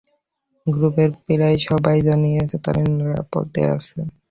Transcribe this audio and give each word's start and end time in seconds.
গ্রুপের 0.67 1.09
প্রায় 1.25 1.57
সবাই 1.67 1.97
জানিয়েছে 2.07 2.55
তারা 2.65 2.81
নিরাপদে 2.89 3.63
আছে। 3.75 3.97